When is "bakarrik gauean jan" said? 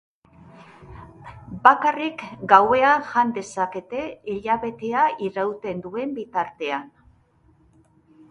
1.65-3.33